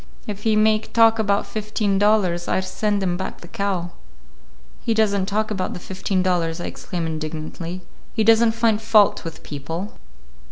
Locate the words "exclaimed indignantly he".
6.65-8.23